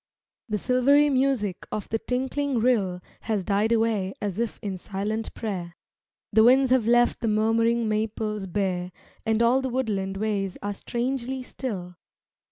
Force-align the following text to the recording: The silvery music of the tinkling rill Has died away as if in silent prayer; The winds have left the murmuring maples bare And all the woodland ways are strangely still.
The 0.49 0.57
silvery 0.57 1.11
music 1.11 1.67
of 1.71 1.87
the 1.89 1.99
tinkling 1.99 2.57
rill 2.57 3.01
Has 3.19 3.45
died 3.45 3.71
away 3.71 4.15
as 4.19 4.39
if 4.39 4.57
in 4.63 4.75
silent 4.79 5.31
prayer; 5.35 5.75
The 6.33 6.43
winds 6.43 6.71
have 6.71 6.87
left 6.87 7.19
the 7.19 7.27
murmuring 7.27 7.87
maples 7.87 8.47
bare 8.47 8.91
And 9.27 9.43
all 9.43 9.61
the 9.61 9.69
woodland 9.69 10.17
ways 10.17 10.57
are 10.63 10.73
strangely 10.73 11.43
still. 11.43 11.97